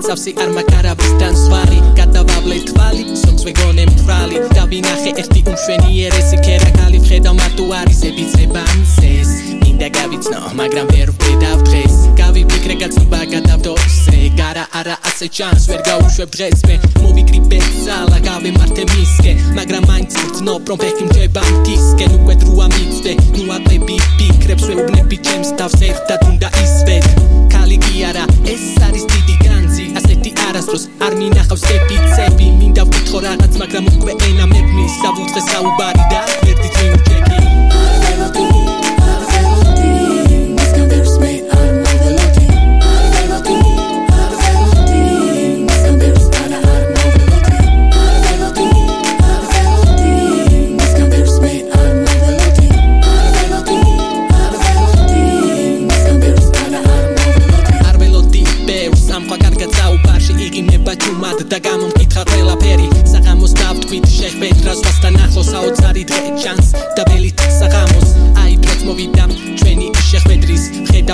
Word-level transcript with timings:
მსავსი 0.00 0.32
არ 0.42 0.50
მაგარავის 0.56 1.12
დანსვალი. 1.20 1.78
გადავავლე 1.98 2.58
თვალი 2.68 3.02
სოქს 3.22 3.42
ვეგონე 3.46 3.84
მთვრალი. 3.92 4.36
დავინახე 4.56 5.10
ერთი 5.22 5.40
უმშვენიერესი 5.50 6.36
ქერაკალი 6.46 6.98
ვხედავ 7.04 7.34
მარტო 7.40 7.64
არის 7.80 8.00
ებიცებანსეს 8.10 9.30
მინდა 9.62 9.88
გავიცნო 9.98 10.38
მაგრამ 10.60 10.86
ვერ 10.94 11.08
ვხედავ 11.16 11.58
დღეს. 11.68 11.94
გავიფიქრე 12.22 12.74
გაცნობა 12.82 13.20
გადავდოსე 13.34 14.18
გარა 14.40 14.64
არა 14.78 14.96
ასე 15.08 15.26
ჩანს 15.36 15.64
ვერ 15.70 15.80
გაუშვებ 15.88 16.30
დღეს. 16.36 16.58
მე 16.68 16.76
მოვიკრიბე 17.02 17.58
ზალა 17.84 18.18
გავემართე 18.28 18.82
მისკენ 18.92 19.36
მაგრამ 19.58 19.84
მაინც 19.90 20.12
ვძნობ 20.22 20.62
რომ 20.70 20.78
ფეხი 20.82 21.04
მჯება 21.08 21.42
მთისკენ 21.56 22.10
უკვე 22.18 22.34
დროა 22.42 22.66
მიცდე 22.74 23.12
ნუ 23.36 23.44
აყები 23.56 23.96
ფიქრებს 24.18 24.64
ვეუბნები 24.68 25.16
ჩემს 25.26 25.50
თავს 25.58 25.78
ერთად 25.90 26.20
უნდა 26.30 26.48
ისვეთ 26.64 27.04
კალი 27.52 27.76
კი 27.84 27.94
არა 28.10 28.24
ეს 28.54 28.66
არის 28.86 29.11
არასდროს 30.52 30.82
არ 31.06 31.14
მინახავს 31.16 31.62
ეპიცები 31.74 32.48
მინდა 32.58 32.84
ვკითხო 32.88 33.22
რაღაც 33.24 33.56
მაგრამ 33.62 33.88
უკვე 33.94 34.18
ენა 34.28 34.50
მეფნის 34.52 35.00
დავუწყე 35.06 35.46
საუბარი 35.48 36.08
და 36.12 36.22
ერთი 36.52 36.68
წინ 36.76 37.21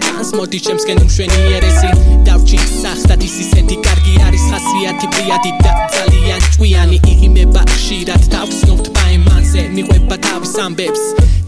ჩანს 0.00 0.30
მოდი 0.38 0.58
ჩემსკენ 0.66 0.98
უმშვენიერესი 1.04 1.88
დავჭი 2.26 2.58
სახსად 2.80 3.22
ის 3.26 3.34
ისეთი 3.44 3.76
კარგი 3.84 4.14
არის 4.26 4.44
ხასიათი 4.52 5.06
პრიადი 5.12 5.52
და 5.64 5.72
ძალიან 5.96 6.40
ჭვიანი 6.54 6.98
იღიმება 7.12 7.62
ხშირად 7.72 8.22
თავს 8.32 8.58
ნოფთ 8.68 8.86
პაემანზე. 8.96 9.62
მიყვება 9.76 10.16
თავის 10.26 10.54
ამბებს 10.64 11.02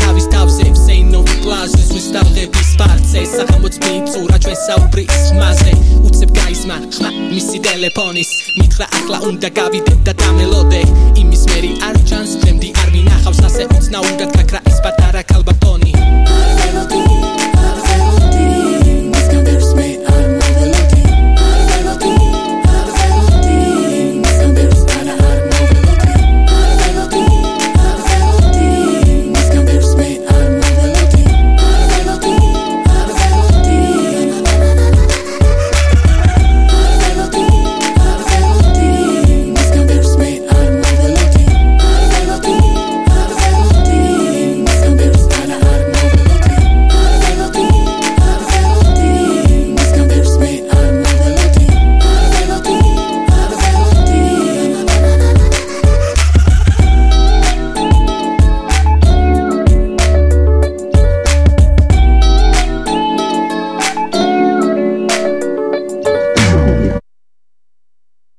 თავის 0.00 0.26
თავზე 0.34 0.64
ვსეინო 0.74 1.20
პლაზის 1.42 1.90
ვისტავღების 1.96 2.70
პარცე 2.80 3.20
საღამოც 3.34 3.74
მიწურა 3.84 4.36
ჩვენ 4.44 4.58
საუბრის 4.66 5.12
ხმაზე 5.26 5.72
უცებ 6.06 6.30
გაისმა 6.38 6.76
ხმა 6.96 7.10
მისი 7.34 7.58
ტელეფონის. 7.66 8.30
მითხრა 8.58 8.86
ახლა 8.98 9.18
უნდა 9.28 9.48
გავიდე 9.60 9.94
და 10.06 10.12
დამელოდე. 10.22 10.80
იმის 11.22 11.42
მერი 11.50 11.72
არ 11.88 11.96
ჩანს 12.08 12.32
ჩემდი 12.42 12.68
არ 12.80 12.88
მინახავს 12.96 13.40
ასე 13.48 13.62
უცნაურად 13.76 14.30
გაქრა 14.38 14.60
ის 14.72 14.78
პატ 14.84 14.99